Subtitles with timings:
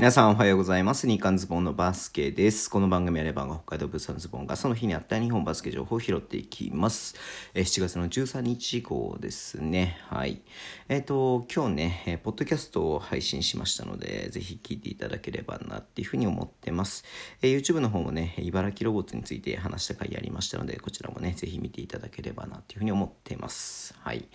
[0.00, 1.06] 皆さんおはようございます。
[1.06, 2.70] 日刊ズボンのバスケです。
[2.70, 7.16] この番組はレバンが北海道物産ズボンがその日にあった日本バスケ情報を拾っていきます。
[7.52, 9.98] え7月の13日号ですね。
[10.08, 10.40] はい。
[10.88, 17.04] えっ、ー、と、今日ね、えポッドキャストを配信しましたので、ぜひ聞いていただければなっていうふうに思ってます。
[17.42, 23.94] えー、YouTube の方もね、茨城ロボットについて話した回やりましたので、こちらもね、ぜひ見ていただければなっていうふうに思ってます。
[24.00, 24.26] はい。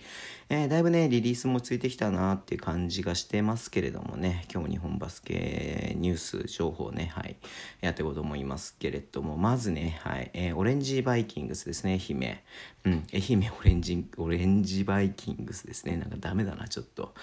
[0.48, 5.55] えー、だいぶね、リリースもついてきたなっていう感じがしてますけれどもね、今日も日本バスケ
[5.96, 7.36] ニュース情報ね、はい、
[7.80, 12.38] やっていこうと思いますけれども、まずね、はい、えー、オレンジバイキングスですね、愛媛。
[12.84, 15.96] うん、愛媛オレンジ、オレンジバイキングスですね。
[15.96, 17.14] なんかダメだな、ちょっと。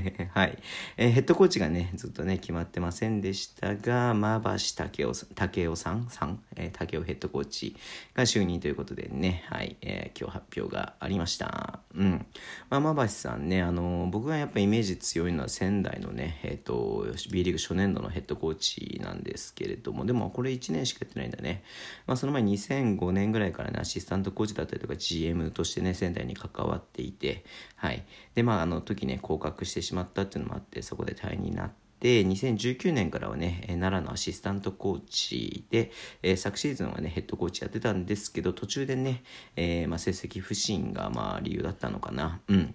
[0.32, 0.58] はい。
[0.96, 7.76] えー、ヘッドコーチがね、ずっとね、決まってませんでしたが、馬橋武雄武雄さんさん、えー、武雄ヘッドコーチ
[8.14, 11.80] が就任ということでね、はい、えー、今日発表がありました。
[11.94, 12.26] うん。
[12.70, 21.62] まあ、馬橋さんね、あの、僕がやっぱイメージ強いのは仙台のね、えっ、ー、と、B リーグ初年度のヘッドコーチなんですけれども、でもこれ1年しかやってないんだね。
[22.06, 27.44] まあ、その前2005年ぐらいからね、アシスタントコーチだったりとか GM としてね、仙台に関わっていて、
[27.76, 28.04] はい。
[28.34, 35.90] で、まあ、あの時ね、降格してしまったっていうのもあって、そこで退任になって、で、2019年からはね、奈良のアシスタントコーチで、
[36.22, 39.22] えー、昨シーズンはね、ヘッドコーチやってたんですけど、途中でね、
[39.56, 42.40] えー、まあ、成績不振がまあ理由だったのかな。
[42.48, 42.74] うん。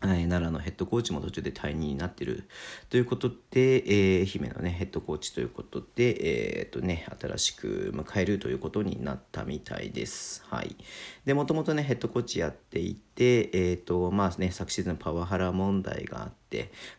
[0.00, 2.48] 奈良のヘッドコーチも途中で退任になってる
[2.88, 10.44] ということで、えー、愛媛のね、ヘッドコーチということで、えー、っとね、新しく迎えるということになったみたいです。
[10.46, 10.76] はい。
[11.24, 16.37] で、もともとね、ヘッドコーチやっていて、えー、っと、まあね、昨シーズンパワハラ問題があって、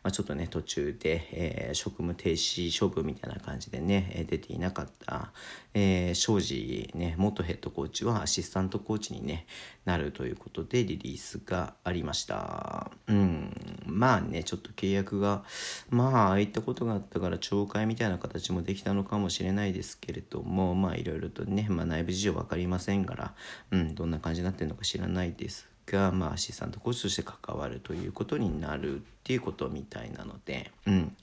[0.04, 5.32] まあ、ちょっとね、途中で、えー、職務停止処分みたいな感じでね、出ていなかった、
[5.74, 9.46] えー、庄司ね、元ヘッドコーチはアシスタントコーチに、ね、
[9.86, 12.92] なるということでリリースがありました。
[13.08, 15.44] うん、まあね、ちょっと契約が、
[15.90, 23.34] まあ、ああいったことがあったから、懲戒みたいな形もできたのかもしれないですけれども、まあ、いろいろとね、まあ、内部事情分かりませんから、
[23.72, 31.16] うん、どんな感じになってるのか知らないですが、まあ、アシスタントコーチとして関わるということになるっていうことみたいなので、うん。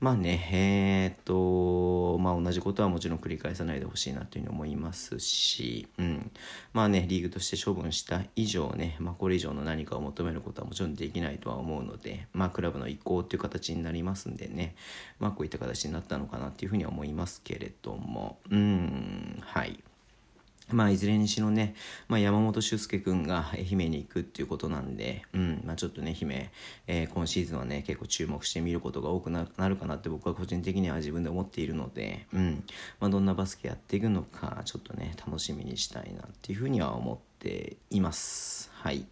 [0.00, 6.30] まあね、えー、っと、まあ同じことはもちろん繰り返さないでほしいなというふうに思いますし、うん。
[6.72, 14.76] まあね、リーグとして処分した以上ね、まあこれ以上の何かを求めることはもちろんできないとは思うので、まあクラブの移行っていう形になりますんでね、
[15.18, 19.82] まあこういった形になったのかなっていうふうには思いますけれども、うん、はい。
[20.70, 21.74] まあ、いずれにしろね、
[22.08, 26.50] まあ、山本修介君が愛媛に行くっていうことなんで、うん、まあ、ちょっとね、姫、
[26.86, 32.64] えー、今シーズンはね、結構注目してみることが多くなるかなって僕は個人的には自分で思っているので、うん、
[33.00, 38.70] まあ、どんなバスケやっていくのか、ちょっとね、楽しみにしたいなっていうふうには思っています。
[38.74, 39.06] はい。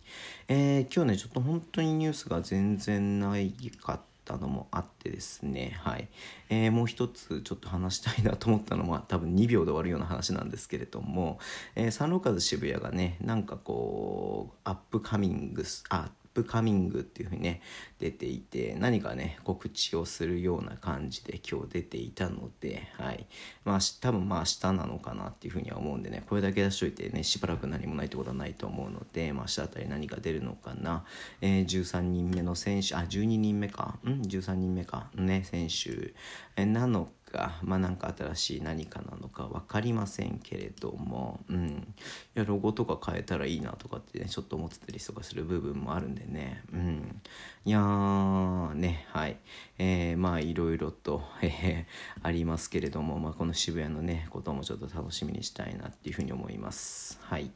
[0.49, 3.53] えー、今日ね、ちょっと本当にニュースが全然ない
[3.83, 6.09] かったたのもあってですね、はい。
[6.51, 11.39] えー、もう一つちょっと話したいなと思ったのは多分2秒で終わるような話なんですけれども、
[11.77, 17.63] えー、サンローカズ渋谷がねなんかこうアップカミングスあプカミングっていうふうにね
[17.99, 23.27] 出ていて何かね告知をするような感じで今日出ていたのではい。
[23.65, 31.05] まあ多分まあ明日なのかなっていうふうには思うんでねこれだけ出しといてねしばらく何もないってことはないと思うので、まあ、明日あたり何か出るのかな、
[31.41, 33.99] えー、13人目の選手あ12人目か。
[34.05, 35.09] うん？13人目か。
[35.15, 36.13] ね選手、
[36.57, 41.95] えー、なのかまあなんか新しい何かなのか分かりませんけれどもうん。
[42.37, 47.21] いやロゴとか変えたらいいなとかってねちょっと思ってたりとかする部分もあるんでねうん。
[47.65, 49.37] いやーねはい。
[49.79, 51.87] えー、まあいろいろと、 え、
[52.23, 57.19] ありますけれども、まあ、この渋谷のねこともちょっと楽しみにしたいなっていうふうに思います。
[57.23, 57.51] はい、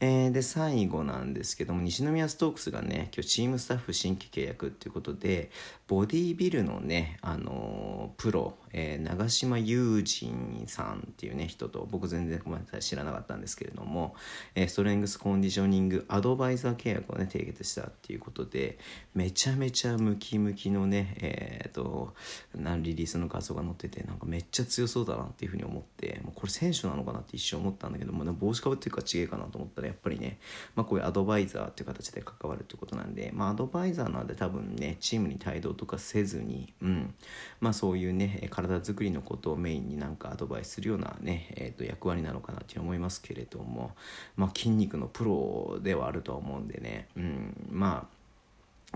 [0.00, 5.50] えー、で最後なんですけども西宮ストークスがね今日チームスタッフ新規契約っていうことで
[5.86, 14.14] ボディービルのねあのー、プロ、えー、長島雄人さんっていうね人と僕全然ごめんなさい知らなかったんですけれども、
[14.54, 18.78] えー、ストレングスコンディショニングアドバイザー契約をね締結したっていうことで
[19.14, 22.14] めちゃめちゃムキムキのねえっ、ー、と
[22.54, 30.38] リリースの画像が載っててなんかめっちゃ強そうだなっていうふうに思ってもうこれ選手なのかなって一瞬思ったんだけども帽子かぶっていうか違えかなと思ったらやっぱりね、
[30.74, 37.14] まあ、こういうアドバイザーっていう形で関わるってことなんで、まあ、アドバイザーなんで多分ねチームに帯同とかせずに、うん。
[37.60, 43.92] まあ、そういうね体づくりのことをメインになんかアドバイスするようなね、えー、と役割なのかなって思いますけれども、
[44.36, 48.13] まあ、筋肉のプロではあるとは思うんでね、うん、まあ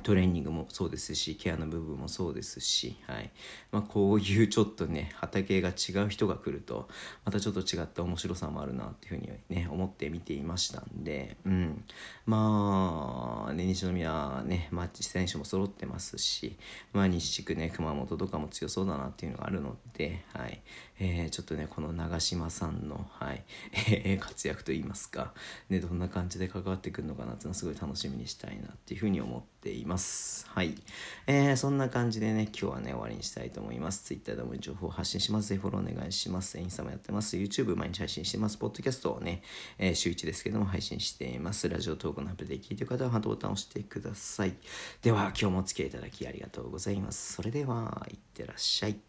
[0.08, 3.30] トレーニングもそうですしケアの部分もそうですし、はい。
[3.70, 6.88] まあ、こういうちょっとね畑が違う人が来ると
[7.26, 11.84] またちょっと違った面白さもあるなっていうふうにね思って見ていましたんで、うん、
[12.24, 16.56] まあ、ね、西宮ね、まあ、選手も揃ってますし、
[16.94, 20.62] まあ、西地区ね熊本とかも強そうだなっていうのがあるので、はい。
[21.00, 23.44] えー、ちょっとねこの長嶋さんの、はい
[23.88, 25.32] え、 活躍といいますか、
[25.68, 30.46] ね、どんな感じで関わってくるのかなっていうのはすごい楽しみにしたいなっていうふうに思っています。
[30.48, 30.74] はい。
[31.26, 34.04] えー、そんな感じでね、今日はね、終わりにしたいと思います。
[34.04, 35.48] Twitter でも情報を発信します。
[35.48, 36.58] ぜひフォローお願いします。
[36.58, 37.36] インスタもやってます。
[37.36, 38.56] YouTube 毎日配信してます。
[38.56, 39.42] Podcast をね、
[39.78, 41.68] えー、週1ですけども配信しています。
[41.68, 44.54] ラジオ投稿のアプリで聞いてる方はハートボタンを押してください。
[45.02, 47.34] では、今日もお付き合いいただきありがとうございます。
[47.34, 49.07] それでは、いってらっしゃい。